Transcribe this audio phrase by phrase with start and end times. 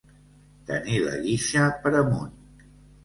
[0.69, 2.35] Tenir la guixa per amunt.